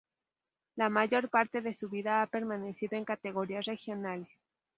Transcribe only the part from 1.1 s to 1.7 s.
parte